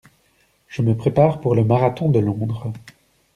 Je 0.67 0.81
me 0.81 0.97
prépare 0.97 1.41
pour 1.41 1.53
le 1.53 1.63
marathon 1.63 2.09
de 2.09 2.17
Londres. 2.17 2.73